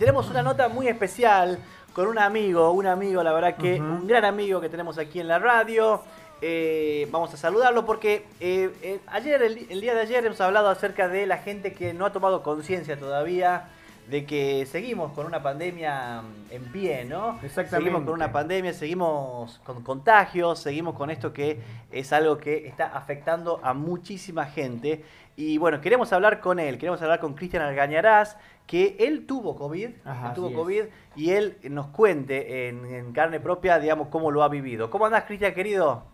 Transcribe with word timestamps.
tenemos 0.00 0.30
una 0.30 0.42
nota 0.42 0.70
muy 0.70 0.88
especial 0.88 1.58
con 1.92 2.06
un 2.06 2.18
amigo, 2.18 2.70
un 2.72 2.86
amigo, 2.86 3.22
la 3.22 3.34
verdad 3.34 3.56
que 3.56 3.78
un 3.78 4.06
gran 4.06 4.24
amigo 4.24 4.58
que 4.58 4.70
tenemos 4.70 4.96
aquí 4.96 5.20
en 5.20 5.28
la 5.28 5.38
radio. 5.38 6.00
Eh, 6.40 7.06
vamos 7.10 7.34
a 7.34 7.36
saludarlo 7.36 7.84
porque 7.84 8.24
eh, 8.40 8.70
eh, 8.80 9.00
ayer, 9.08 9.42
el, 9.42 9.78
día 9.78 9.94
de 9.94 10.00
ayer, 10.00 10.24
hemos 10.24 10.40
hablado 10.40 10.70
acerca 10.70 11.06
de 11.06 11.26
la 11.26 11.36
gente 11.36 11.74
que 11.74 11.92
no 11.92 12.06
ha 12.06 12.12
tomado 12.12 12.42
conciencia 12.42 12.98
todavía 12.98 13.68
de 14.10 14.26
que 14.26 14.66
seguimos 14.66 15.12
con 15.12 15.24
una 15.24 15.40
pandemia 15.40 16.22
en 16.50 16.64
pie, 16.72 17.04
¿no? 17.04 17.38
Exactamente. 17.42 17.76
Seguimos 17.76 18.02
con 18.02 18.14
una 18.14 18.32
pandemia, 18.32 18.72
seguimos 18.72 19.60
con 19.64 19.84
contagios, 19.84 20.58
seguimos 20.58 20.96
con 20.96 21.10
esto 21.10 21.32
que 21.32 21.60
es 21.92 22.12
algo 22.12 22.36
que 22.36 22.66
está 22.66 22.86
afectando 22.96 23.60
a 23.62 23.72
muchísima 23.72 24.46
gente. 24.46 25.04
Y 25.36 25.58
bueno, 25.58 25.80
queremos 25.80 26.12
hablar 26.12 26.40
con 26.40 26.58
él, 26.58 26.76
queremos 26.76 27.00
hablar 27.02 27.20
con 27.20 27.34
Cristian 27.34 27.62
Algañarás, 27.62 28.36
que 28.66 28.96
él 28.98 29.26
tuvo 29.26 29.56
COVID, 29.56 29.90
tuvo 30.34 30.52
COVID 30.52 30.84
y 31.14 31.30
él 31.30 31.58
nos 31.70 31.86
cuente 31.88 32.68
en, 32.68 33.12
carne 33.12 33.38
propia, 33.38 33.78
digamos, 33.78 34.08
cómo 34.08 34.32
lo 34.32 34.42
ha 34.42 34.48
vivido. 34.48 34.90
¿Cómo 34.90 35.06
andás, 35.06 35.24
Cristian, 35.24 35.54
querido? 35.54 36.04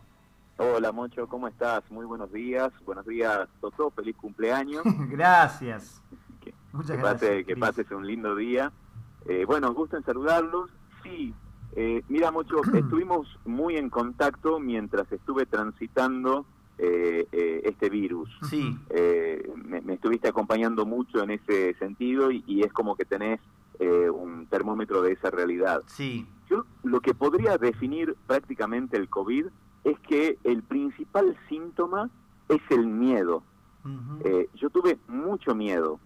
Hola, 0.59 0.93
Mocho, 0.93 1.27
¿cómo 1.29 1.49
estás? 1.49 1.83
Muy 1.91 2.05
buenos 2.05 2.31
días. 2.31 2.71
Buenos 2.85 3.07
días, 3.07 3.49
Toto. 3.61 3.91
Feliz 3.91 4.17
cumpleaños. 4.17 4.83
Gracias. 5.11 6.03
Muchas 6.77 6.97
que 6.97 7.03
gracias. 7.03 7.31
Pase, 7.31 7.45
que 7.45 7.57
pases 7.57 7.91
un 7.91 8.07
lindo 8.07 8.37
día. 8.37 8.73
Eh, 9.27 9.45
bueno, 9.45 9.73
gusto 9.75 9.97
en 9.97 10.05
saludarlos. 10.05 10.71
Sí, 11.03 11.35
eh, 11.77 12.03
mira, 12.09 12.31
mucho, 12.31 12.57
estuvimos 12.75 13.39
muy 13.45 13.77
en 13.77 13.91
contacto 13.91 14.59
mientras 14.59 15.11
estuve 15.13 15.47
transitando 15.47 16.47
eh, 16.79 17.27
eh, 17.33 17.63
este 17.65 17.91
virus. 17.91 18.31
Sí. 18.49 18.77
Me, 19.65 19.95
estuviste 19.95 20.29
acompañando 20.29 20.85
mucho 20.87 21.23
en 21.23 21.31
ese 21.31 21.75
sentido 21.75 22.31
y, 22.31 22.63
es 22.63 22.73
como 22.73 22.97
que 22.97 23.05
tenés 23.05 23.41
un 23.79 24.47
termómetro 24.47 25.03
de 25.03 25.13
esa 25.13 25.31
realidad. 25.31 25.83
Sí. 25.87 26.27
Yo 26.49 26.65
lo 26.83 27.01
que 27.01 27.15
podría 27.15 27.59
definir 27.59 28.17
prácticamente 28.27 28.97
el 28.97 29.09
COVID 29.09 29.47
es 29.85 29.99
que 30.01 30.39
el 30.45 30.63
principal 30.63 31.37
síntoma 31.49 32.11
es 32.49 32.61
el 32.71 32.87
miedo. 32.87 33.43
Yo 34.55 34.71
tuve 34.71 34.99
mucho 35.09 35.55
miedo. 35.55 36.01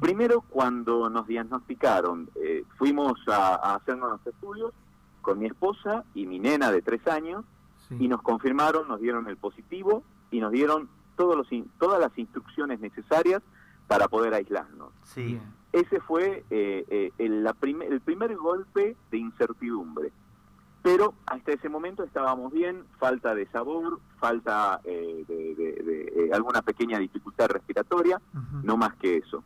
Primero, 0.00 0.42
cuando 0.42 1.10
nos 1.10 1.26
diagnosticaron, 1.26 2.28
eh, 2.36 2.64
fuimos 2.76 3.18
a, 3.26 3.74
hacernos 3.74 4.10
los 4.10 4.26
estudios 4.26 4.72
con 5.22 5.38
mi 5.38 5.46
esposa 5.46 6.04
y 6.14 6.26
mi 6.26 6.38
nena 6.38 6.70
de 6.70 6.82
tres 6.82 7.06
años 7.08 7.44
y 7.90 8.08
nos 8.08 8.22
confirmaron, 8.22 8.88
nos 8.88 9.00
dieron 9.00 9.28
el 9.28 9.36
positivo 9.36 10.02
y 10.30 10.40
nos 10.40 10.52
dieron 10.52 10.88
todos 11.16 11.36
los, 11.36 11.48
todas 11.78 12.00
las 12.00 12.16
instrucciones 12.18 12.80
necesarias 12.80 13.42
para 13.86 14.08
poder 14.08 14.34
aislarnos. 14.34 14.92
Sí. 15.04 15.40
Ese 15.72 16.00
fue 16.00 16.44
eh, 16.50 16.84
eh, 16.88 17.10
el, 17.18 17.46
el 17.46 18.00
primer 18.00 18.36
golpe 18.36 18.96
de 19.10 19.18
incertidumbre. 19.18 20.12
Pero 20.82 21.14
hasta 21.26 21.52
ese 21.52 21.68
momento 21.68 22.04
estábamos 22.04 22.52
bien, 22.52 22.84
falta 22.98 23.34
de 23.34 23.46
sabor, 23.48 23.98
falta 24.18 24.80
de, 24.84 25.24
de, 25.26 25.82
alguna 26.32 26.62
pequeña 26.62 26.98
dificultad 26.98 27.48
respiratoria, 27.48 28.20
no 28.62 28.76
más 28.76 28.94
que 28.96 29.16
eso. 29.18 29.42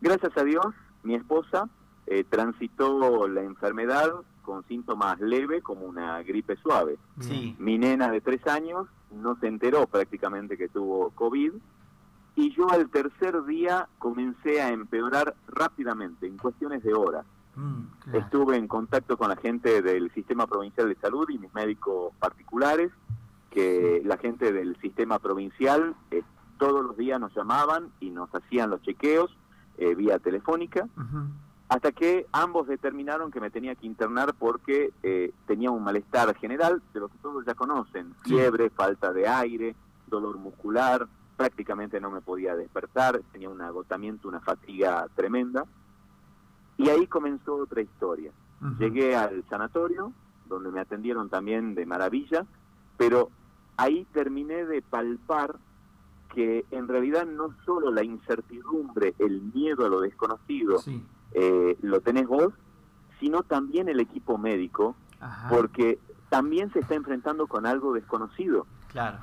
Gracias 0.00 0.36
a 0.36 0.44
Dios, 0.44 0.66
mi 1.02 1.14
esposa 1.14 1.68
eh, 2.06 2.24
transitó 2.28 3.28
la 3.28 3.42
enfermedad 3.42 4.10
con 4.42 4.64
síntomas 4.66 5.20
leves 5.20 5.62
como 5.62 5.86
una 5.86 6.20
gripe 6.22 6.56
suave. 6.56 6.98
Mi 7.58 7.78
nena 7.78 8.10
de 8.10 8.20
tres 8.20 8.44
años 8.46 8.88
no 9.12 9.36
se 9.38 9.46
enteró 9.46 9.86
prácticamente 9.86 10.56
que 10.56 10.68
tuvo 10.68 11.10
COVID 11.10 11.52
y 12.34 12.54
yo 12.56 12.68
al 12.70 12.88
tercer 12.88 13.44
día 13.44 13.88
comencé 13.98 14.60
a 14.62 14.70
empeorar 14.70 15.34
rápidamente, 15.48 16.26
en 16.26 16.38
cuestiones 16.38 16.82
de 16.82 16.94
horas. 16.94 17.24
Mm, 17.54 18.14
Estuve 18.14 18.56
en 18.56 18.66
contacto 18.66 19.16
con 19.18 19.28
la 19.28 19.36
gente 19.36 19.82
del 19.82 20.10
Sistema 20.12 20.46
Provincial 20.46 20.88
de 20.88 20.96
Salud 20.96 21.28
y 21.28 21.38
mis 21.38 21.52
médicos 21.54 22.12
particulares, 22.18 22.90
que 23.52 24.02
la 24.04 24.16
gente 24.16 24.52
del 24.52 24.76
Sistema 24.80 25.18
Provincial 25.18 25.94
eh, 26.10 26.22
todos 26.58 26.84
los 26.84 26.96
días 26.96 27.20
nos 27.20 27.34
llamaban 27.34 27.92
y 28.00 28.10
nos 28.10 28.34
hacían 28.34 28.70
los 28.70 28.82
chequeos 28.82 29.36
eh, 29.78 29.94
vía 29.94 30.18
telefónica, 30.18 30.88
hasta 31.68 31.92
que 31.92 32.26
ambos 32.32 32.68
determinaron 32.68 33.30
que 33.30 33.40
me 33.40 33.50
tenía 33.50 33.74
que 33.74 33.86
internar 33.86 34.34
porque 34.38 34.92
eh, 35.02 35.32
tenía 35.46 35.70
un 35.70 35.82
malestar 35.82 36.34
general, 36.36 36.82
de 36.92 37.00
lo 37.00 37.08
que 37.08 37.18
todos 37.18 37.44
ya 37.44 37.54
conocen, 37.54 38.14
fiebre, 38.22 38.70
falta 38.70 39.12
de 39.12 39.26
aire, 39.26 39.74
dolor 40.06 40.36
muscular, 40.38 41.08
prácticamente 41.36 42.00
no 42.00 42.10
me 42.10 42.20
podía 42.20 42.54
despertar, 42.54 43.20
tenía 43.32 43.48
un 43.48 43.60
agotamiento, 43.60 44.28
una 44.28 44.40
fatiga 44.40 45.08
tremenda. 45.14 45.64
Y 46.76 46.88
ahí 46.88 47.06
comenzó 47.06 47.56
otra 47.56 47.80
historia. 47.80 48.32
Llegué 48.78 49.16
al 49.16 49.42
sanatorio, 49.50 50.12
donde 50.46 50.70
me 50.70 50.80
atendieron 50.80 51.28
también 51.28 51.74
de 51.74 51.86
maravilla, 51.86 52.46
pero 52.96 53.30
ahí 53.76 54.06
terminé 54.12 54.64
de 54.64 54.82
palpar 54.82 55.56
que 56.34 56.64
en 56.70 56.88
realidad 56.88 57.26
no 57.26 57.54
solo 57.64 57.90
la 57.90 58.02
incertidumbre, 58.02 59.14
el 59.18 59.42
miedo 59.54 59.84
a 59.84 59.88
lo 59.88 60.00
desconocido, 60.00 60.82
eh, 61.32 61.76
lo 61.82 62.00
tenés 62.00 62.26
vos, 62.26 62.52
sino 63.20 63.42
también 63.42 63.88
el 63.88 64.00
equipo 64.00 64.38
médico, 64.38 64.96
porque 65.50 65.98
también 66.28 66.72
se 66.72 66.80
está 66.80 66.94
enfrentando 66.94 67.46
con 67.46 67.66
algo 67.66 67.92
desconocido. 67.92 68.66
Claro. 68.88 69.18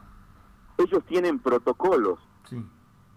Ellos 0.78 1.04
tienen 1.06 1.40
protocolos 1.40 2.20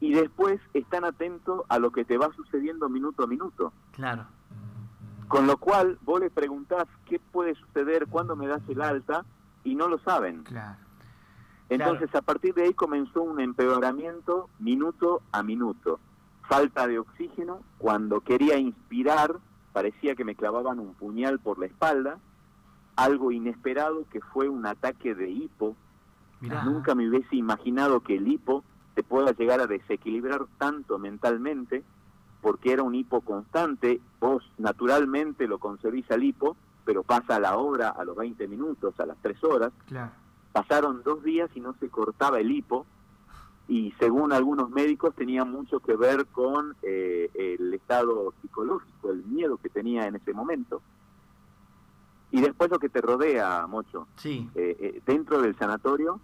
y 0.00 0.12
después 0.14 0.60
están 0.74 1.04
atentos 1.04 1.62
a 1.68 1.78
lo 1.78 1.92
que 1.92 2.04
te 2.04 2.18
va 2.18 2.32
sucediendo 2.34 2.88
minuto 2.88 3.22
a 3.22 3.26
minuto. 3.26 3.72
Claro. 3.92 4.26
Con 5.28 5.46
lo 5.46 5.58
cual 5.58 5.98
vos 6.02 6.20
le 6.20 6.30
preguntás 6.30 6.86
qué 7.06 7.20
puede 7.20 7.54
suceder, 7.54 8.08
cuándo 8.08 8.34
me 8.34 8.48
das 8.48 8.62
el 8.68 8.82
alta 8.82 9.24
y 9.62 9.74
no 9.74 9.86
lo 9.88 9.98
saben. 10.00 10.42
Claro. 10.42 10.81
Entonces, 11.68 12.14
a 12.14 12.22
partir 12.22 12.54
de 12.54 12.64
ahí 12.64 12.74
comenzó 12.74 13.22
un 13.22 13.40
empeoramiento 13.40 14.48
minuto 14.58 15.22
a 15.32 15.42
minuto. 15.42 16.00
Falta 16.48 16.86
de 16.86 16.98
oxígeno, 16.98 17.60
cuando 17.78 18.20
quería 18.20 18.58
inspirar, 18.58 19.36
parecía 19.72 20.14
que 20.14 20.24
me 20.24 20.34
clavaban 20.34 20.78
un 20.78 20.94
puñal 20.94 21.38
por 21.38 21.58
la 21.58 21.66
espalda. 21.66 22.18
Algo 22.96 23.32
inesperado 23.32 24.04
que 24.10 24.20
fue 24.20 24.48
un 24.48 24.66
ataque 24.66 25.14
de 25.14 25.30
hipo. 25.30 25.74
Nunca 26.40 26.94
me 26.94 27.08
hubiese 27.08 27.36
imaginado 27.36 28.00
que 28.00 28.16
el 28.16 28.28
hipo 28.28 28.64
te 28.94 29.02
pueda 29.02 29.32
llegar 29.32 29.60
a 29.60 29.66
desequilibrar 29.66 30.46
tanto 30.58 30.98
mentalmente, 30.98 31.84
porque 32.42 32.72
era 32.72 32.82
un 32.82 32.94
hipo 32.94 33.22
constante. 33.22 34.00
Vos 34.20 34.42
naturalmente 34.58 35.46
lo 35.46 35.58
concebís 35.58 36.10
al 36.10 36.24
hipo, 36.24 36.56
pero 36.84 37.02
pasa 37.02 37.36
a 37.36 37.40
la 37.40 37.56
hora, 37.56 37.90
a 37.90 38.04
los 38.04 38.16
20 38.16 38.46
minutos, 38.48 38.98
a 39.00 39.06
las 39.06 39.16
3 39.22 39.42
horas. 39.44 39.72
Claro 39.86 40.21
Pasaron 40.52 41.02
dos 41.02 41.22
días 41.22 41.50
y 41.54 41.60
no 41.60 41.74
se 41.80 41.88
cortaba 41.88 42.40
el 42.40 42.50
hipo 42.50 42.86
y 43.68 43.92
según 43.98 44.32
algunos 44.32 44.70
médicos 44.70 45.14
tenía 45.14 45.44
mucho 45.44 45.80
que 45.80 45.96
ver 45.96 46.26
con 46.26 46.76
eh, 46.82 47.30
el 47.34 47.72
estado 47.72 48.34
psicológico, 48.42 49.10
el 49.10 49.24
miedo 49.24 49.56
que 49.56 49.68
tenía 49.68 50.06
en 50.06 50.16
ese 50.16 50.32
momento. 50.32 50.82
Y 52.30 52.40
después 52.40 52.70
lo 52.70 52.78
que 52.78 52.88
te 52.88 53.00
rodea, 53.00 53.66
Mocho. 53.66 54.08
Sí. 54.16 54.48
Eh, 54.54 54.76
eh, 54.78 55.02
dentro 55.06 55.40
del 55.40 55.56
sanatorio 55.58 56.20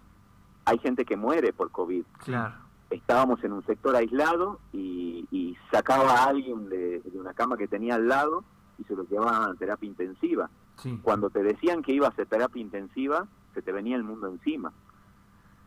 hay 0.65 0.77
gente 0.79 1.05
que 1.05 1.15
muere 1.15 1.53
por 1.53 1.71
COVID. 1.71 2.03
Claro. 2.19 2.55
Estábamos 2.89 3.43
en 3.43 3.53
un 3.53 3.65
sector 3.65 3.95
aislado 3.95 4.59
y, 4.73 5.55
sacaba 5.71 6.13
a 6.13 6.25
alguien 6.25 6.67
de, 6.67 6.99
de, 6.99 7.19
una 7.19 7.33
cama 7.35 7.55
que 7.55 7.67
tenía 7.67 7.93
al 7.93 8.07
lado 8.07 8.43
y 8.79 8.83
se 8.85 8.95
lo 8.95 9.03
llevaban 9.03 9.51
a 9.51 9.53
terapia 9.53 9.87
intensiva. 9.87 10.49
Sí. 10.77 10.99
Cuando 11.03 11.29
te 11.29 11.43
decían 11.43 11.83
que 11.83 11.93
ibas 11.93 12.17
a 12.17 12.25
terapia 12.25 12.59
intensiva, 12.59 13.27
se 13.59 13.63
te 13.63 13.71
venía 13.73 13.97
el 13.97 14.03
mundo 14.03 14.27
encima. 14.27 14.71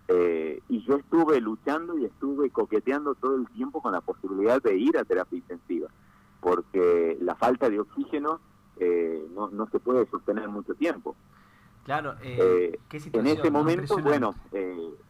Eh, 0.08 0.62
y 0.68 0.82
yo 0.84 0.96
estuve 0.96 1.40
luchando 1.40 1.98
y 1.98 2.06
estuve 2.06 2.50
coqueteando 2.50 3.14
todo 3.14 3.36
el 3.36 3.46
tiempo 3.48 3.82
con 3.82 3.92
la 3.92 4.00
posibilidad 4.00 4.62
de 4.62 4.76
ir 4.76 4.96
a 4.96 5.04
terapia 5.04 5.36
intensiva, 5.38 5.88
porque 6.40 7.18
la 7.20 7.34
falta 7.34 7.68
de 7.68 7.80
oxígeno 7.80 8.40
eh, 8.78 9.26
no, 9.34 9.48
no 9.50 9.68
se 9.68 9.78
puede 9.78 10.06
sostener 10.06 10.48
mucho 10.48 10.74
tiempo. 10.74 11.14
Claro, 11.84 12.14
eh, 12.22 12.78
en 12.90 13.26
ese 13.26 13.50
momento, 13.50 13.98
bueno, 13.98 14.34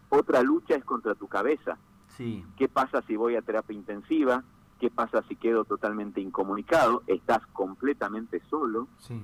otra 0.08 0.42
lucha 0.42 0.74
es 0.74 0.84
contra 0.84 1.14
tu 1.14 1.28
cabeza. 1.28 1.78
Sí. 2.08 2.44
¿Qué 2.56 2.68
pasa 2.68 3.02
si 3.02 3.14
voy 3.14 3.36
a 3.36 3.42
terapia 3.42 3.76
intensiva? 3.76 4.42
¿Qué 4.80 4.90
pasa 4.90 5.22
si 5.28 5.36
quedo 5.36 5.64
totalmente 5.64 6.20
incomunicado? 6.20 7.02
Estás 7.06 7.46
completamente 7.52 8.42
solo. 8.50 8.88
Sí 8.98 9.22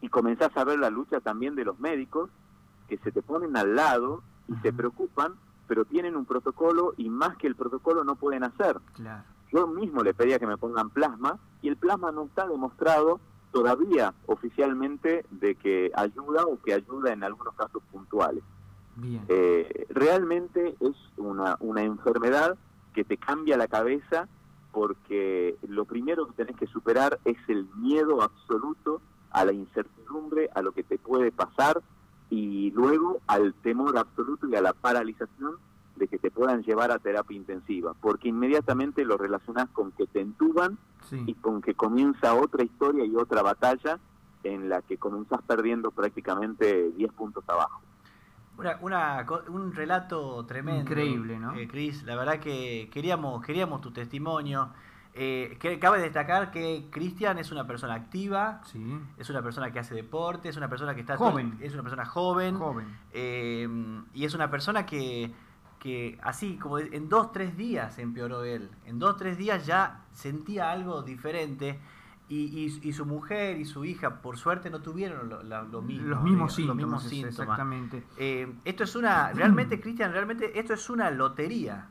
y 0.00 0.08
comenzás 0.08 0.56
a 0.56 0.64
ver 0.64 0.78
la 0.78 0.90
lucha 0.90 1.20
también 1.20 1.54
de 1.54 1.64
los 1.64 1.78
médicos 1.78 2.30
que 2.88 2.98
se 2.98 3.12
te 3.12 3.22
ponen 3.22 3.56
al 3.56 3.74
lado 3.74 4.22
y 4.48 4.54
se 4.56 4.72
preocupan, 4.72 5.34
pero 5.66 5.84
tienen 5.84 6.16
un 6.16 6.24
protocolo 6.24 6.94
y 6.96 7.08
más 7.08 7.36
que 7.36 7.46
el 7.46 7.56
protocolo 7.56 8.04
no 8.04 8.16
pueden 8.16 8.44
hacer. 8.44 8.78
Yo 9.52 9.66
mismo 9.66 10.02
le 10.02 10.14
pedía 10.14 10.38
que 10.38 10.46
me 10.46 10.56
pongan 10.56 10.90
plasma 10.90 11.38
y 11.62 11.68
el 11.68 11.76
plasma 11.76 12.12
no 12.12 12.24
está 12.24 12.46
demostrado 12.46 13.20
todavía 13.52 14.12
oficialmente 14.26 15.24
de 15.30 15.54
que 15.54 15.90
ayuda 15.94 16.44
o 16.44 16.60
que 16.60 16.74
ayuda 16.74 17.12
en 17.12 17.24
algunos 17.24 17.54
casos 17.54 17.82
puntuales. 17.90 18.44
Eh, 19.28 19.86
realmente 19.90 20.74
es 20.80 20.96
una, 21.16 21.56
una 21.60 21.82
enfermedad 21.82 22.56
que 22.94 23.04
te 23.04 23.16
cambia 23.18 23.56
la 23.56 23.68
cabeza 23.68 24.28
porque 24.72 25.56
lo 25.66 25.84
primero 25.86 26.26
que 26.26 26.34
tenés 26.34 26.56
que 26.56 26.66
superar 26.66 27.18
es 27.24 27.36
el 27.48 27.66
miedo 27.76 28.22
absoluto 28.22 29.00
a 29.36 29.44
la 29.44 29.52
incertidumbre, 29.52 30.48
a 30.54 30.62
lo 30.62 30.72
que 30.72 30.82
te 30.82 30.96
puede 30.96 31.30
pasar 31.30 31.82
y 32.30 32.70
luego 32.70 33.20
al 33.26 33.52
temor 33.52 33.98
absoluto 33.98 34.48
y 34.48 34.56
a 34.56 34.62
la 34.62 34.72
paralización 34.72 35.56
de 35.96 36.08
que 36.08 36.18
te 36.18 36.30
puedan 36.30 36.62
llevar 36.62 36.90
a 36.90 36.98
terapia 36.98 37.36
intensiva, 37.36 37.92
porque 38.00 38.28
inmediatamente 38.28 39.04
lo 39.04 39.18
relacionás 39.18 39.68
con 39.74 39.92
que 39.92 40.06
te 40.06 40.20
entuban 40.20 40.78
y 41.26 41.34
con 41.34 41.60
que 41.60 41.74
comienza 41.74 42.34
otra 42.34 42.64
historia 42.64 43.04
y 43.04 43.14
otra 43.14 43.42
batalla 43.42 43.98
en 44.42 44.70
la 44.70 44.80
que 44.80 44.96
comenzás 44.96 45.42
perdiendo 45.42 45.90
prácticamente 45.90 46.90
10 46.92 47.12
puntos 47.12 47.44
abajo. 47.46 47.82
Una, 48.80 49.26
un 49.48 49.74
relato 49.74 50.46
tremendo. 50.46 50.80
Increíble, 50.80 51.38
¿no? 51.38 51.54
Eh, 51.54 51.68
Cris, 51.68 52.04
la 52.04 52.16
verdad 52.16 52.40
que 52.40 52.88
queríamos, 52.90 53.44
queríamos 53.44 53.82
tu 53.82 53.90
testimonio. 53.90 54.70
Eh, 55.18 55.56
que 55.58 55.78
cabe 55.78 55.98
destacar 55.98 56.50
que 56.50 56.88
Cristian 56.90 57.38
es 57.38 57.50
una 57.50 57.66
persona 57.66 57.94
activa, 57.94 58.60
sí. 58.66 59.00
es 59.16 59.30
una 59.30 59.42
persona 59.42 59.70
que 59.70 59.78
hace 59.78 59.94
deporte, 59.94 60.50
es 60.50 60.58
una 60.58 60.68
persona 60.68 60.94
que 60.94 61.00
está 61.00 61.16
joven, 61.16 61.56
es 61.62 61.72
una 61.72 61.82
persona 61.82 62.04
joven, 62.04 62.58
joven. 62.58 62.86
Eh, 63.12 63.66
y 64.12 64.26
es 64.26 64.34
una 64.34 64.50
persona 64.50 64.84
que, 64.84 65.32
que 65.78 66.18
así 66.22 66.58
como 66.58 66.78
en 66.78 67.08
dos 67.08 67.32
tres 67.32 67.56
días 67.56 67.98
empeoró 67.98 68.44
él, 68.44 68.70
en 68.84 68.98
dos 68.98 69.16
tres 69.16 69.38
días 69.38 69.64
ya 69.64 70.04
sentía 70.12 70.70
algo 70.70 71.02
diferente 71.02 71.80
y, 72.28 72.78
y, 72.82 72.92
su 72.92 73.06
mujer 73.06 73.56
y 73.58 73.64
su 73.64 73.84
hija, 73.84 74.20
por 74.20 74.36
suerte, 74.36 74.68
no 74.68 74.82
tuvieron 74.82 75.28
lo, 75.28 75.82
mismo, 75.82 76.08
los 76.08 76.22
mismos 76.24 76.54
síntomas. 76.54 76.76
Los 76.76 76.76
mismos 76.76 77.02
síntomas. 77.04 77.38
Exactamente. 77.38 78.04
Eh, 78.18 78.52
esto 78.64 78.84
es 78.84 78.96
una, 78.96 79.32
realmente, 79.32 79.80
Cristian, 79.80 80.12
realmente 80.12 80.58
esto 80.58 80.74
es 80.74 80.90
una 80.90 81.10
lotería. 81.10 81.86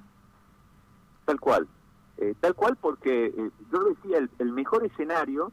Tal 1.23 1.39
cual. 1.39 1.67
Eh, 2.17 2.33
tal 2.39 2.55
cual 2.55 2.77
porque 2.79 3.25
eh, 3.25 3.51
yo 3.71 3.79
decía, 3.83 4.17
el, 4.19 4.29
el 4.39 4.51
mejor 4.51 4.85
escenario, 4.85 5.51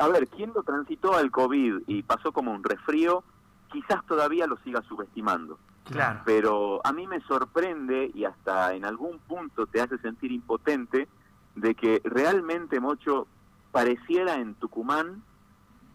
a 0.00 0.08
ver, 0.08 0.26
quien 0.26 0.52
lo 0.52 0.64
transitó 0.64 1.14
al 1.14 1.30
COVID 1.30 1.82
y 1.86 2.02
pasó 2.02 2.32
como 2.32 2.50
un 2.50 2.64
resfrío, 2.64 3.22
quizás 3.70 4.04
todavía 4.06 4.48
lo 4.48 4.56
siga 4.58 4.82
subestimando. 4.82 5.56
Claro. 5.84 6.20
Pero 6.24 6.80
a 6.84 6.92
mí 6.92 7.06
me 7.06 7.20
sorprende 7.20 8.10
y 8.12 8.24
hasta 8.24 8.74
en 8.74 8.84
algún 8.84 9.18
punto 9.20 9.66
te 9.66 9.80
hace 9.80 9.96
sentir 9.98 10.32
impotente 10.32 11.06
de 11.54 11.74
que 11.74 12.00
realmente, 12.04 12.80
Mocho, 12.80 13.26
pareciera 13.70 14.34
en 14.34 14.54
Tucumán 14.54 15.22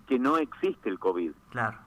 que 0.08 0.20
no 0.20 0.38
existe 0.38 0.90
el 0.90 1.00
COVID. 1.00 1.32
Claro. 1.50 1.78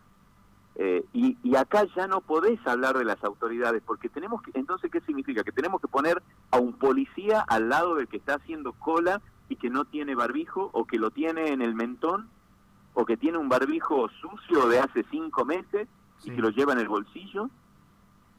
Eh, 0.79 1.05
y, 1.15 1.39
y, 1.43 1.57
acá 1.57 1.87
ya 1.97 2.07
no 2.07 2.21
podés 2.21 2.65
hablar 2.67 2.99
de 2.99 3.05
las 3.05 3.23
autoridades, 3.25 3.83
porque 3.87 4.11
tenemos 4.11 4.43
que, 4.43 4.51
entonces, 4.55 4.91
¿qué 4.91 5.01
significa? 5.01 5.43
Que 5.43 5.53
tenemos 5.53 5.81
que 5.81 5.89
poner 5.89 6.23
a 6.51 6.59
un 6.59 6.75
policía 6.75 7.41
al 7.41 7.71
lado 7.71 7.95
del 7.95 8.09
que 8.09 8.19
está 8.19 8.35
haciendo 8.35 8.73
cola 8.75 9.23
y 9.49 9.57
que 9.57 9.71
no 9.71 9.87
tiene 9.87 10.15
barbijo, 10.15 10.69
o 10.73 10.85
que 10.85 10.99
lo 10.99 11.11
tiene 11.11 11.53
en 11.53 11.63
el 11.63 11.75
mentón, 11.75 12.29
o 12.93 13.07
que 13.07 13.17
tiene 13.17 13.39
un 13.39 13.49
barbijo 13.49 14.09
sucio 14.21 14.69
de 14.69 14.81
hace 14.81 15.05
cinco 15.11 15.47
meses 15.47 15.89
y 16.25 16.31
que 16.31 16.43
lo 16.43 16.51
lleva 16.51 16.75
en 16.75 16.81
el 16.81 16.89
bolsillo. 16.89 17.49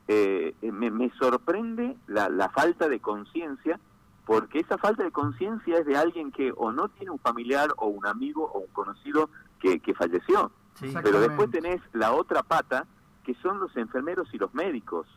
Eh, 0.07 0.55
me, 0.61 0.91
me, 0.91 1.09
sorprende 1.17 1.97
la, 2.07 2.29
la 2.29 2.49
falta 2.49 2.87
de 2.87 2.99
conciencia 2.99 3.79
porque 4.27 4.59
esa 4.59 4.77
falta 4.77 5.03
de 5.03 5.11
conciencia 5.11 5.77
es 5.77 5.85
de 5.85 5.95
alguien 5.95 6.33
que 6.33 6.53
o 6.55 6.73
no 6.73 6.89
tiene 6.89 7.11
un 7.11 7.19
familiar 7.19 7.69
o 7.77 7.87
un 7.87 8.05
amigo 8.05 8.51
o 8.53 8.59
un 8.59 8.67
conocido 8.73 9.29
que, 9.59 9.79
falleció. 9.97 10.51
Pero 10.79 11.19
después 11.19 11.49
tenés 11.51 11.81
la 11.93 12.13
otra 12.13 12.43
pata, 12.43 12.85
que 13.23 13.33
son 13.35 13.59
los 13.59 13.75
enfermeros 13.77 14.27
y 14.33 14.37
los 14.37 14.53
médicos. 14.53 15.07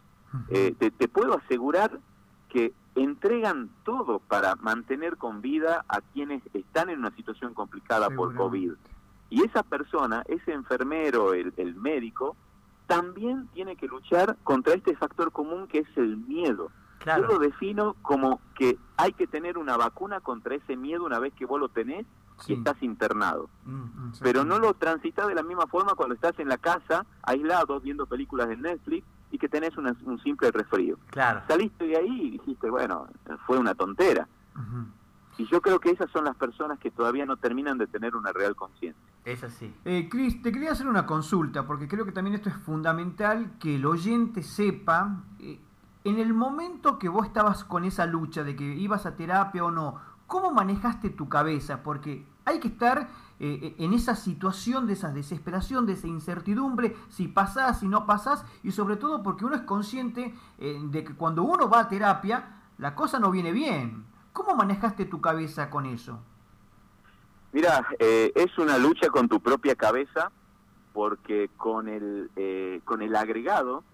Eh, 0.49 0.75
te, 0.79 1.09
puedo 1.09 1.37
asegurar 1.37 1.99
que 2.49 2.73
entregan 2.95 3.69
todo 3.85 4.21
para 4.21 4.55
mantener 4.57 5.17
con 5.17 5.41
vida 5.41 5.85
a 5.89 6.01
quienes 6.01 6.43
están 6.55 6.89
en 6.89 7.01
una 7.01 7.15
situación 7.17 7.55
complicada 7.55 8.11
por 8.11 8.35
COVID. 8.35 8.73
Y 9.29 9.45
esa 9.45 9.63
persona, 9.63 10.25
ese 10.29 10.53
enfermero, 10.53 11.35
el, 11.35 11.53
el 11.57 11.75
médico, 11.75 12.37
también 12.87 13.49
tiene 13.55 13.77
que 13.77 13.87
luchar 13.87 14.37
contra 14.43 14.75
este 14.75 14.97
factor 14.97 15.31
común 15.31 15.69
que 15.69 15.79
es 15.79 15.97
el 15.97 16.17
miedo. 16.17 16.71
Yo 17.07 17.19
lo 17.19 17.39
defino 17.39 17.97
como 18.03 18.41
que 18.55 18.77
hay 18.97 19.13
que 19.13 19.27
tener 19.27 19.57
una 19.57 19.77
vacuna 19.77 20.21
contra 20.21 20.55
ese 20.55 20.77
miedo 20.77 21.05
una 21.05 21.19
vez 21.19 21.33
que 21.35 21.47
vos 21.47 21.59
lo 21.59 21.69
tenés 21.69 22.07
y 22.47 22.55
estás 22.55 22.83
internado. 22.83 23.49
Mm, 23.65 24.13
Pero 24.23 24.45
no 24.45 24.59
lo 24.59 24.75
transitas 24.75 25.27
de 25.27 25.35
la 25.35 25.43
misma 25.43 25.67
forma 25.67 25.95
cuando 25.95 26.15
estás 26.15 26.39
en 26.39 26.49
la 26.49 26.59
casa, 26.59 27.07
aislado, 27.23 27.81
viendo 27.81 28.07
películas 28.07 28.49
de 28.49 28.57
Netflix 28.57 29.07
y 29.31 29.39
que 29.39 29.49
tenés 29.49 29.77
un 29.77 30.19
simple 30.23 30.51
resfrío. 30.51 30.99
Claro. 31.11 31.43
Saliste 31.47 31.87
de 31.87 31.97
ahí 31.97 32.23
y 32.27 32.31
dijiste, 32.33 32.69
bueno, 32.69 33.07
fue 33.47 33.59
una 33.59 33.75
tontera. 33.75 34.27
Y 35.39 35.47
yo 35.47 35.63
creo 35.63 35.79
que 35.79 35.91
esas 35.91 36.11
son 36.11 36.25
las 36.25 36.37
personas 36.37 36.79
que 36.79 36.91
todavía 36.91 37.25
no 37.25 37.37
terminan 37.37 37.79
de 37.79 37.87
tener 37.87 38.15
una 38.15 38.33
real 38.33 38.55
conciencia. 38.55 39.01
Es 39.25 39.43
así. 39.45 39.73
Eh, 39.85 40.09
Cris, 40.11 40.43
te 40.43 40.53
quería 40.53 40.73
hacer 40.73 40.87
una 40.87 41.07
consulta, 41.07 41.67
porque 41.67 41.89
creo 41.89 42.05
que 42.05 42.13
también 42.13 42.35
esto 42.35 42.49
es 42.49 42.57
fundamental 42.57 43.53
que 43.59 43.77
el 43.77 43.87
oyente 43.87 44.43
sepa. 44.43 45.23
Eh, 45.39 45.59
en 46.05 46.19
el 46.19 46.35
momento 46.35 46.99
que 46.99 47.09
vos 47.09 47.27
estabas 47.27 47.65
con 47.65 47.85
esa 47.85 48.07
lucha 48.07 48.43
de 48.43 48.57
que 48.57 48.65
ibas 48.65 49.07
a 49.07 49.17
terapia 49.17 49.65
o 49.65 49.71
no, 49.71 49.97
¿cómo 50.27 50.51
manejaste 50.51 51.11
tu 51.11 51.29
cabeza? 51.29 51.83
Porque 51.83 52.27
hay 52.45 52.61
que 52.61 52.69
estar 52.69 53.09
eh, 53.43 53.75
en 53.79 53.95
esa 53.95 54.17
situación 54.17 54.87
de 54.87 54.93
esa 54.93 55.11
desesperación, 55.11 55.87
de 55.87 55.95
esa 55.95 56.07
incertidumbre, 56.07 56.95
si 57.09 57.27
pasás, 57.27 57.81
si 57.81 57.89
no 57.89 58.05
pasás, 58.05 58.45
y 58.63 58.73
sobre 58.73 58.97
todo 58.97 59.23
porque 59.23 59.47
uno 59.47 59.57
es 59.57 59.63
consciente 59.63 60.35
eh, 60.59 60.79
de 60.83 61.05
que 61.05 61.15
cuando 61.15 61.43
uno 61.43 61.71
va 61.71 61.81
a 61.81 61.89
terapia, 61.89 62.61
la 62.77 62.95
cosa 62.95 63.19
no 63.19 63.31
viene 63.31 63.53
bien. 63.53 64.05
¿Cómo 64.35 64.55
manejaste 64.55 65.07
tu 65.07 65.23
cabeza 65.23 65.71
con 65.71 65.87
eso? 65.87 66.21
Mira, 67.53 67.87
eh, 67.99 68.31
es 68.35 68.59
una 68.59 68.77
lucha 68.77 69.09
con 69.09 69.27
tu 69.27 69.41
propia 69.41 69.75
cabeza, 69.75 70.31
porque 70.93 71.49
con 71.57 71.89
el, 71.89 72.31
con 72.85 73.01
el 73.01 73.17
agregado 73.17 73.85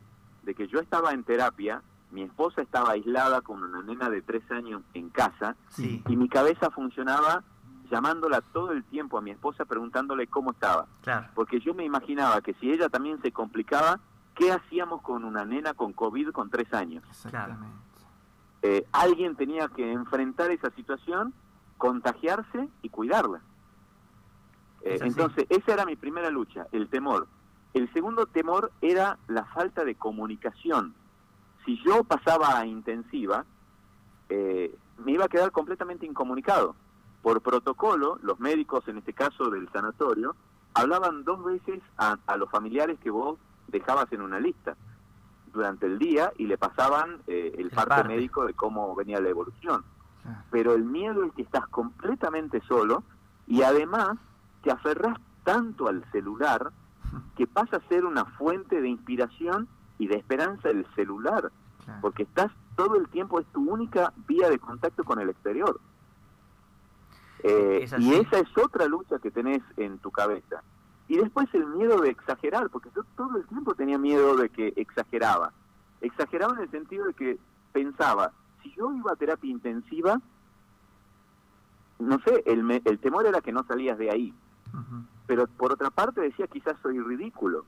de 0.42 0.54
que 0.54 0.66
yo 0.66 0.80
estaba 0.80 1.12
en 1.12 1.22
terapia, 1.22 1.82
mi 2.10 2.22
esposa 2.22 2.62
estaba 2.62 2.92
aislada 2.92 3.42
con 3.42 3.62
una 3.62 3.82
nena 3.82 4.10
de 4.10 4.22
tres 4.22 4.42
años 4.50 4.82
en 4.94 5.10
casa 5.10 5.56
y 5.78 6.16
mi 6.16 6.28
cabeza 6.28 6.70
funcionaba 6.70 7.44
llamándola 7.90 8.40
todo 8.40 8.72
el 8.72 8.84
tiempo 8.84 9.18
a 9.18 9.20
mi 9.20 9.30
esposa 9.30 9.64
preguntándole 9.64 10.26
cómo 10.26 10.52
estaba. 10.52 10.86
Porque 11.34 11.60
yo 11.60 11.74
me 11.74 11.84
imaginaba 11.84 12.40
que 12.40 12.54
si 12.54 12.70
ella 12.70 12.88
también 12.88 13.20
se 13.22 13.32
complicaba, 13.32 14.00
¿qué 14.34 14.52
hacíamos 14.52 15.02
con 15.02 15.24
una 15.24 15.44
nena 15.44 15.74
con 15.74 15.92
COVID 15.92 16.30
con 16.30 16.50
tres 16.50 16.72
años? 16.72 17.04
Eh, 18.62 18.86
alguien 18.92 19.36
tenía 19.36 19.68
que 19.68 19.92
enfrentar 19.92 20.50
esa 20.50 20.70
situación, 20.70 21.34
contagiarse 21.78 22.68
y 22.82 22.88
cuidarla. 22.88 23.40
Eh, 24.82 24.98
entonces, 25.02 25.46
esa 25.48 25.72
era 25.74 25.84
mi 25.84 25.96
primera 25.96 26.30
lucha, 26.30 26.66
el 26.72 26.88
temor. 26.88 27.26
El 27.74 27.92
segundo 27.92 28.26
temor 28.26 28.72
era 28.80 29.18
la 29.28 29.44
falta 29.44 29.84
de 29.84 29.94
comunicación 29.94 30.94
si 31.66 31.78
yo 31.84 32.04
pasaba 32.04 32.58
a 32.58 32.64
intensiva, 32.64 33.44
eh, 34.30 34.74
me 35.04 35.12
iba 35.12 35.26
a 35.26 35.28
quedar 35.28 35.50
completamente 35.50 36.06
incomunicado. 36.06 36.74
Por 37.26 37.40
protocolo, 37.40 38.20
los 38.22 38.38
médicos, 38.38 38.86
en 38.86 38.98
este 38.98 39.12
caso 39.12 39.50
del 39.50 39.68
sanatorio, 39.72 40.36
hablaban 40.74 41.24
dos 41.24 41.42
veces 41.42 41.82
a, 41.98 42.16
los 42.36 42.48
familiares 42.48 43.00
que 43.00 43.10
vos 43.10 43.36
dejabas 43.66 44.06
en 44.12 44.22
una 44.22 44.38
lista 44.38 44.76
durante 45.52 45.86
el 45.86 45.98
día 45.98 46.32
y 46.38 46.46
le 46.46 46.56
pasaban 46.56 47.22
eh, 47.26 47.52
el, 47.58 47.70
parte, 47.70 48.06
médico 48.06 48.46
de 48.46 48.54
cómo 48.54 48.94
venía 48.94 49.20
la 49.20 49.28
evolución. 49.28 49.82
Pero 50.52 50.74
el 50.74 50.84
miedo 50.84 51.24
es 51.24 51.32
que 51.32 51.42
estás 51.42 51.66
completamente 51.66 52.60
solo 52.60 53.02
y 53.48 53.62
además 53.62 54.18
te 54.62 54.70
aferras 54.70 55.18
tanto 55.42 55.88
al 55.88 56.08
celular 56.12 56.70
que 57.36 57.48
pasa 57.48 57.78
a 57.78 57.88
ser 57.88 58.04
una 58.04 58.24
fuente 58.24 58.80
de 58.80 58.88
inspiración 58.88 59.66
y 59.98 60.06
de 60.06 60.14
esperanza 60.14 60.68
el 60.68 60.86
celular, 60.94 61.50
porque 62.00 62.22
estás 62.22 62.52
todo 62.76 62.94
el 62.94 63.08
tiempo, 63.08 63.40
es 63.40 63.46
tu 63.46 63.68
única 63.68 64.12
vía 64.28 64.48
de 64.48 64.60
contacto 64.60 65.02
con 65.02 65.18
el 65.18 65.28
exterior. 65.28 65.80
Eh, 67.42 67.86
y 67.98 68.14
esa 68.14 68.38
es 68.38 68.58
otra 68.58 68.86
lucha 68.86 69.18
que 69.18 69.30
tenés 69.30 69.62
en 69.76 69.98
tu 69.98 70.10
cabeza. 70.10 70.62
Y 71.08 71.18
después 71.18 71.46
el 71.52 71.66
miedo 71.66 72.00
de 72.00 72.10
exagerar, 72.10 72.68
porque 72.70 72.90
yo 72.94 73.02
todo 73.16 73.36
el 73.36 73.46
tiempo 73.46 73.74
tenía 73.74 73.98
miedo 73.98 74.36
de 74.36 74.48
que 74.48 74.72
exageraba. 74.76 75.52
Exageraba 76.00 76.54
en 76.54 76.60
el 76.60 76.70
sentido 76.70 77.06
de 77.06 77.14
que 77.14 77.38
pensaba, 77.72 78.32
si 78.62 78.72
yo 78.74 78.92
iba 78.92 79.12
a 79.12 79.16
terapia 79.16 79.50
intensiva, 79.50 80.20
no 81.98 82.18
sé, 82.20 82.42
el, 82.46 82.82
el 82.84 82.98
temor 82.98 83.26
era 83.26 83.40
que 83.40 83.52
no 83.52 83.64
salías 83.64 83.98
de 83.98 84.10
ahí. 84.10 84.34
Pero 85.26 85.46
por 85.46 85.72
otra 85.72 85.90
parte 85.90 86.20
decía, 86.20 86.46
quizás 86.46 86.76
soy 86.82 87.00
ridículo. 87.00 87.64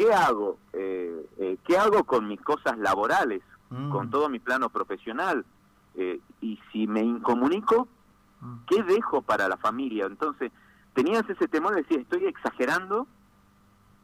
¿qué 0.00 0.12
hago? 0.14 0.58
Eh, 0.72 1.26
eh, 1.38 1.58
¿Qué 1.66 1.76
hago 1.76 2.04
con 2.04 2.26
mis 2.26 2.40
cosas 2.40 2.78
laborales, 2.78 3.42
mm. 3.68 3.90
con 3.90 4.10
todo 4.10 4.30
mi 4.30 4.38
plano 4.38 4.70
profesional? 4.70 5.44
Eh, 5.94 6.20
y 6.40 6.58
si 6.72 6.86
me 6.86 7.02
incomunico, 7.02 7.84
mm. 7.84 7.88
¿Qué 8.66 8.82
dejo 8.82 9.22
para 9.22 9.48
la 9.48 9.56
familia? 9.56 10.06
Entonces, 10.06 10.52
tenías 10.94 11.28
ese 11.28 11.48
temor 11.48 11.74
de 11.74 11.82
decir, 11.82 12.00
estoy 12.00 12.26
exagerando, 12.26 13.06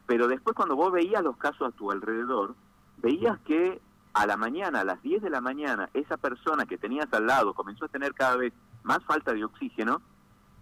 pero 0.06 0.28
después 0.28 0.54
cuando 0.54 0.76
vos 0.76 0.92
veías 0.92 1.22
los 1.22 1.36
casos 1.36 1.68
a 1.68 1.76
tu 1.76 1.90
alrededor, 1.90 2.54
veías 2.98 3.38
que 3.40 3.80
a 4.14 4.26
la 4.26 4.36
mañana, 4.36 4.80
a 4.80 4.84
las 4.84 5.02
10 5.02 5.22
de 5.22 5.30
la 5.30 5.40
mañana, 5.40 5.90
esa 5.92 6.16
persona 6.16 6.64
que 6.64 6.78
tenías 6.78 7.12
al 7.12 7.26
lado 7.26 7.52
comenzó 7.52 7.84
a 7.84 7.88
tener 7.88 8.14
cada 8.14 8.36
vez 8.36 8.52
más 8.82 9.04
falta 9.04 9.32
de 9.34 9.44
oxígeno 9.44 10.00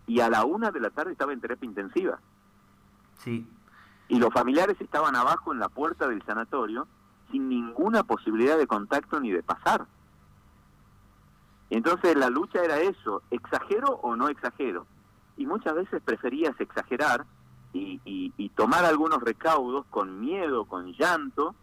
y 0.07 0.21
a 0.21 0.29
la 0.29 0.45
una 0.45 0.71
de 0.71 0.81
la 0.81 0.91
tarde 0.91 1.13
estaba 1.13 1.33
en 1.33 1.41
terapia 1.41 1.69
intensiva. 1.69 2.19
Sí. 3.19 3.47
Y 4.09 4.19
los 4.19 4.33
familiares 4.33 4.81
estaban 4.81 5.15
abajo 5.15 5.53
en 5.53 5.61
la 5.61 5.69
puerta 5.69 6.09
del 6.09 6.23
sanatorio 6.25 6.89
sin 7.31 7.49
ninguna 7.49 8.03
posibilidad 8.03 8.59
de 8.59 8.67
contacto 8.67 9.21
ni 9.21 9.31
de 9.31 9.43
pasar. 9.43 9.87
Entonces 11.71 12.17
la 12.17 12.31
lucha 12.31 12.63
era 12.63 12.81
eso, 12.81 13.23
¿exagero 13.31 13.99
o 14.03 14.17
no 14.17 14.29
exagero? 14.29 14.87
Y 15.37 15.47
muchas 15.47 15.75
veces 15.75 16.03
preferías 16.03 16.59
exagerar 16.61 17.25
y, 17.73 18.01
y, 18.05 18.49
tomar 18.51 18.85
algunos 18.85 19.21
recaudos 19.21 19.85
con 19.91 20.21
miedo, 20.21 20.65
con 20.65 20.93
llanto, 20.93 21.57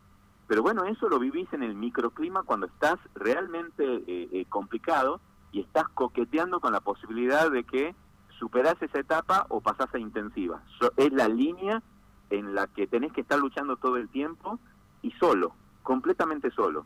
pero 0.46 0.62
bueno, 0.62 0.84
eso 0.84 1.08
lo 1.08 1.20
vivís 1.20 1.48
en 1.53 1.63
el 1.63 1.74
microclima 1.74 2.43
cuando 2.43 2.65
estás 2.65 3.00
realmente 3.15 3.86
eh, 3.86 4.27
eh, 4.34 4.46
complicado 4.50 5.22
y 5.53 5.62
estás 5.62 5.88
coqueteando 5.93 6.60
con 6.60 6.74
la 6.74 6.81
posibilidad 6.81 7.50
de 7.50 7.63
que 7.63 7.96
superás 8.38 8.75
esa 8.81 9.00
etapa 9.00 9.46
o 9.48 9.62
pasás 9.62 9.93
a 9.93 10.00
intensiva. 10.00 10.62
es 10.98 11.13
la 11.13 11.29
línea 11.29 11.81
en 12.29 12.55
la 12.55 12.67
que 12.67 12.88
tenés 12.88 13.13
que 13.13 13.22
estar 13.22 13.39
luchando 13.39 13.77
todo 13.77 13.96
el 13.96 14.10
tiempo 14.10 14.60
y 15.01 15.12
solo, 15.12 15.53
completamente 15.84 16.51
solo. 16.51 16.86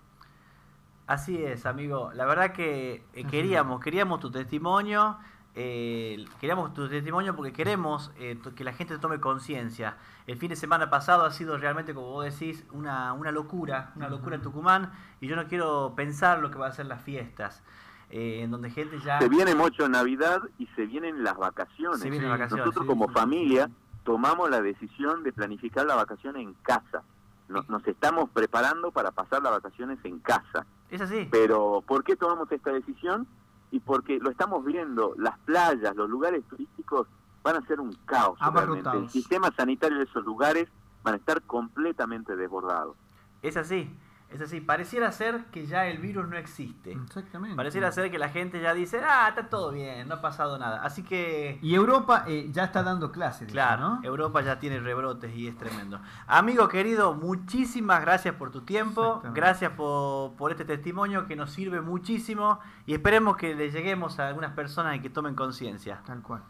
Así 1.07 1.43
es, 1.43 1.65
amigo. 1.65 2.11
La 2.13 2.25
verdad 2.25 2.51
que 2.51 3.03
eh, 3.13 3.25
queríamos, 3.25 3.79
queríamos 3.79 4.19
tu 4.19 4.31
testimonio, 4.31 5.17
eh, 5.53 6.25
queríamos 6.41 6.73
tu 6.73 6.89
testimonio 6.89 7.35
porque 7.35 7.53
queremos 7.53 8.11
eh, 8.17 8.39
que 8.55 8.63
la 8.63 8.73
gente 8.73 8.97
tome 8.97 9.19
conciencia. 9.19 9.97
El 10.25 10.37
fin 10.37 10.49
de 10.49 10.55
semana 10.55 10.89
pasado 10.89 11.23
ha 11.23 11.31
sido 11.31 11.57
realmente, 11.57 11.93
como 11.93 12.07
vos 12.07 12.25
decís, 12.25 12.65
una, 12.71 13.13
una 13.13 13.31
locura, 13.31 13.91
una 13.95 14.09
locura 14.09 14.35
en 14.35 14.41
Tucumán, 14.41 14.91
y 15.21 15.27
yo 15.27 15.35
no 15.35 15.47
quiero 15.47 15.93
pensar 15.95 16.39
lo 16.39 16.49
que 16.49 16.57
va 16.57 16.67
a 16.67 16.71
ser 16.71 16.87
las 16.87 17.03
fiestas. 17.03 17.61
en 18.09 18.49
donde 18.49 18.71
gente 18.71 18.99
ya... 18.99 19.19
Se 19.19 19.29
viene 19.29 19.53
mucho 19.53 19.87
Navidad 19.87 20.41
y 20.57 20.65
se 20.75 20.87
vienen 20.87 21.23
las 21.23 21.37
vacaciones. 21.37 22.03
Nosotros 22.51 22.85
como 22.87 23.09
familia 23.09 23.69
tomamos 24.03 24.49
la 24.49 24.61
decisión 24.61 25.23
de 25.23 25.33
planificar 25.33 25.85
la 25.85 25.95
vacación 25.95 26.37
en 26.37 26.53
casa. 26.63 27.03
Nos, 27.47 27.65
estamos 27.85 28.29
preparando 28.31 28.91
para 28.91 29.11
pasar 29.11 29.43
las 29.43 29.51
vacaciones 29.51 29.99
en 30.03 30.19
casa. 30.19 30.65
Es 30.89 31.01
así. 31.01 31.27
Pero 31.31 31.83
¿por 31.85 32.03
qué 32.03 32.15
tomamos 32.15 32.51
esta 32.51 32.71
decisión? 32.71 33.27
Y 33.71 33.79
porque 33.79 34.19
lo 34.19 34.29
estamos 34.29 34.63
viendo, 34.63 35.13
las 35.17 35.37
playas, 35.39 35.95
los 35.95 36.09
lugares 36.09 36.43
turísticos 36.45 37.07
van 37.43 37.57
a 37.57 37.67
ser 37.67 37.79
un 37.79 37.93
caos. 38.05 38.39
Realmente. 38.39 38.89
El 38.91 39.09
sistema 39.09 39.51
sanitario 39.55 39.97
de 39.97 40.05
esos 40.05 40.23
lugares 40.25 40.67
van 41.03 41.15
a 41.15 41.17
estar 41.17 41.41
completamente 41.43 42.35
desbordados. 42.35 42.95
Es 43.41 43.57
así. 43.57 43.89
Es 44.29 44.41
así, 44.41 44.59
pareciera 44.59 45.11
ser 45.11 45.45
que 45.45 45.65
ya 45.65 45.85
el 45.87 45.99
virus 45.99 46.27
no 46.27 46.35
existe. 46.35 46.91
Exactamente. 46.91 47.55
Pareciera 47.55 47.91
ser 47.91 48.09
que 48.09 48.17
la 48.17 48.29
gente 48.29 48.59
ya 48.59 48.73
dice, 48.73 48.99
ah, 49.05 49.27
está 49.29 49.49
todo 49.49 49.71
bien, 49.71 50.07
no 50.07 50.15
ha 50.15 50.21
pasado 50.21 50.57
nada. 50.57 50.81
Así 50.83 51.03
que... 51.03 51.59
Y 51.61 51.75
Europa 51.75 52.25
eh, 52.27 52.49
ya 52.51 52.65
está 52.65 52.83
dando 52.83 53.11
clases. 53.11 53.49
Claro, 53.49 53.81
¿no? 53.81 53.99
Europa 54.03 54.41
ya 54.41 54.59
tiene 54.59 54.79
rebrotes 54.79 55.33
y 55.35 55.47
es 55.47 55.57
tremendo. 55.57 56.01
Amigo 56.27 56.67
querido, 56.67 57.13
muchísimas 57.13 58.01
gracias 58.01 58.35
por 58.35 58.51
tu 58.51 58.61
tiempo, 58.61 59.21
gracias 59.33 59.71
por, 59.71 60.33
por 60.33 60.51
este 60.51 60.65
testimonio 60.65 61.27
que 61.27 61.35
nos 61.35 61.51
sirve 61.51 61.79
muchísimo 61.79 62.59
y 62.85 62.93
esperemos 62.93 63.37
que 63.37 63.55
le 63.55 63.71
lleguemos 63.71 64.19
a 64.19 64.27
algunas 64.27 64.51
personas 64.51 64.97
y 64.97 65.01
que 65.01 65.09
tomen 65.09 65.35
conciencia. 65.35 66.01
Tal 66.05 66.21
cual. 66.21 66.43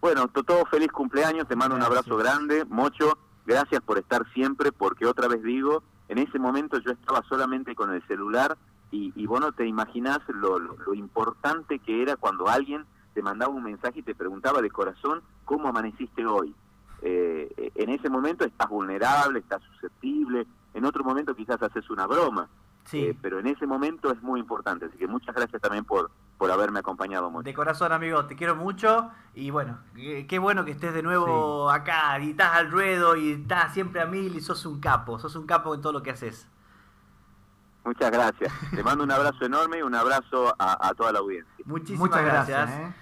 Bueno, 0.00 0.26
todo 0.26 0.64
feliz 0.66 0.90
cumpleaños, 0.90 1.46
te 1.46 1.54
mando 1.54 1.76
un 1.76 1.82
abrazo 1.82 2.16
grande, 2.16 2.64
Mocho, 2.64 3.16
gracias 3.46 3.80
por 3.82 3.98
estar 3.98 4.26
siempre, 4.32 4.72
porque 4.72 5.06
otra 5.06 5.28
vez 5.28 5.42
digo 5.44 5.84
en 6.12 6.18
ese 6.18 6.38
momento 6.38 6.78
yo 6.78 6.92
estaba 6.92 7.22
solamente 7.26 7.74
con 7.74 7.90
el 7.90 8.06
celular 8.06 8.58
y, 8.90 9.14
y 9.16 9.26
vos 9.26 9.40
no 9.40 9.52
te 9.52 9.66
imaginás 9.66 10.18
lo, 10.28 10.58
lo, 10.58 10.92
importante 10.92 11.78
que 11.78 12.02
era 12.02 12.16
cuando 12.16 12.48
alguien 12.48 12.84
te 13.14 13.22
mandaba 13.22 13.50
un 13.50 13.64
mensaje 13.64 14.00
y 14.00 14.02
te 14.02 14.14
preguntaba 14.14 14.60
de 14.60 14.70
corazón 14.70 15.22
cómo 15.46 15.68
amaneciste 15.68 16.26
hoy. 16.26 16.54
Eh, 17.00 17.72
en 17.74 17.88
ese 17.88 18.10
momento 18.10 18.44
estás 18.44 18.68
vulnerable, 18.68 19.38
estás 19.38 19.62
susceptible, 19.62 20.46
en 20.74 20.84
otro 20.84 21.02
momento 21.02 21.34
quizás 21.34 21.62
haces 21.62 21.88
una 21.88 22.06
broma, 22.06 22.46
Sí. 22.84 23.04
Eh, 23.04 23.16
pero 23.22 23.38
en 23.38 23.46
ese 23.46 23.66
momento 23.66 24.10
es 24.10 24.20
muy 24.22 24.40
importante. 24.40 24.86
Así 24.86 24.98
que 24.98 25.06
muchas 25.06 25.34
gracias 25.34 25.62
también 25.62 25.84
por, 25.84 26.10
por 26.42 26.50
haberme 26.50 26.80
acompañado 26.80 27.30
mucho. 27.30 27.44
De 27.44 27.54
corazón, 27.54 27.92
amigo, 27.92 28.24
te 28.26 28.34
quiero 28.34 28.56
mucho. 28.56 29.12
Y 29.32 29.50
bueno, 29.50 29.78
qué, 29.94 30.38
bueno 30.40 30.64
que 30.64 30.72
estés 30.72 30.92
de 30.92 31.00
nuevo 31.00 31.70
acá 31.70 32.18
y 32.18 32.30
estás 32.30 32.56
al 32.56 32.68
ruedo 32.68 33.14
y 33.14 33.30
estás 33.30 33.72
siempre 33.72 34.00
a 34.00 34.06
mil 34.06 34.34
y 34.34 34.40
sos 34.40 34.66
un 34.66 34.80
capo. 34.80 35.20
Sos 35.20 35.36
un 35.36 35.46
capo 35.46 35.72
en 35.72 35.80
todo 35.80 35.92
lo 35.92 36.02
que 36.02 36.10
haces. 36.10 36.48
Muchas 37.84 38.10
gracias. 38.10 38.52
Te 38.74 38.82
mando 38.82 39.04
un 39.04 39.12
abrazo 39.12 39.44
enorme 39.44 39.78
y 39.78 39.82
un 39.82 39.94
abrazo 39.94 40.52
a, 40.58 40.92
toda 40.96 41.12
la 41.12 41.20
audiencia. 41.20 41.64
Muchísimas 41.64 42.24
gracias. 42.24 42.70
¿eh? 42.70 42.92